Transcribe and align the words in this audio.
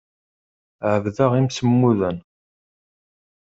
Ɛebdeɣ 0.93 1.31
imsemmuden. 1.39 2.17